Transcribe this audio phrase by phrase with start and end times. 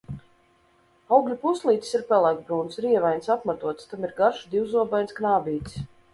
[1.17, 5.81] Augļa pūslītis ir pelēkbrūns, rievains, apmatots, tam ir garš, divzobains knābītis.